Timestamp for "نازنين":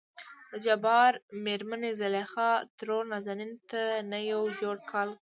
3.11-3.51